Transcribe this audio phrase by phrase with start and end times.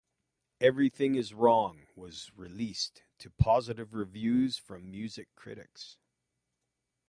[0.59, 5.99] "Everything Is Wrong" was released to positive reviews from music critics.